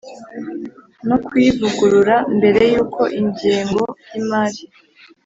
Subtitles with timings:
[1.07, 4.61] no kuyivugurura Mbere y uko ingengo y imari